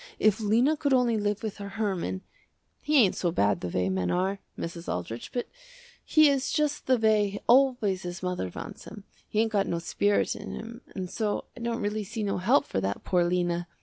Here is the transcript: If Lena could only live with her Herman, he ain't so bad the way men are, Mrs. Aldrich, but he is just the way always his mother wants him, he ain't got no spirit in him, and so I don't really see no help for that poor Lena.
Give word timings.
If 0.17 0.39
Lena 0.41 0.75
could 0.75 0.93
only 0.95 1.15
live 1.19 1.43
with 1.43 1.57
her 1.57 1.69
Herman, 1.77 2.23
he 2.81 2.97
ain't 2.97 3.15
so 3.15 3.29
bad 3.31 3.61
the 3.61 3.69
way 3.69 3.87
men 3.87 4.09
are, 4.09 4.39
Mrs. 4.57 4.91
Aldrich, 4.91 5.31
but 5.31 5.47
he 6.03 6.27
is 6.27 6.51
just 6.51 6.87
the 6.87 6.97
way 6.97 7.39
always 7.45 8.01
his 8.01 8.23
mother 8.23 8.49
wants 8.51 8.85
him, 8.85 9.03
he 9.29 9.41
ain't 9.41 9.51
got 9.51 9.67
no 9.67 9.77
spirit 9.77 10.35
in 10.35 10.55
him, 10.55 10.81
and 10.95 11.07
so 11.07 11.45
I 11.55 11.59
don't 11.59 11.83
really 11.83 12.03
see 12.03 12.23
no 12.23 12.39
help 12.39 12.65
for 12.65 12.81
that 12.81 13.03
poor 13.03 13.23
Lena. 13.23 13.67